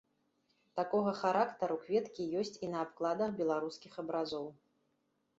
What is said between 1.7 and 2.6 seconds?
кветкі ёсць